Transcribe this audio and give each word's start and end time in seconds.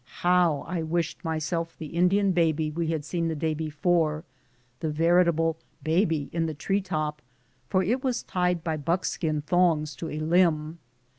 How 0.21 0.61
I 0.67 0.81
wished 0.81 1.23
myself 1.23 1.77
the 1.77 1.85
Indian 1.93 2.31
baby 2.31 2.71
we 2.71 2.87
had 2.87 3.05
seen 3.05 3.27
the 3.27 3.35
day 3.35 3.53
before— 3.53 4.23
the 4.79 4.89
veritable 4.89 5.57
"baby 5.83 6.27
in 6.33 6.47
the 6.47 6.55
tree 6.55 6.81
top," 6.81 7.21
for 7.69 7.83
it 7.83 8.03
was 8.03 8.23
tied 8.23 8.63
by 8.63 8.77
buckskin 8.77 9.43
thongs 9.43 9.95
to 9.97 10.09
a 10.09 10.17
limb! 10.17 10.79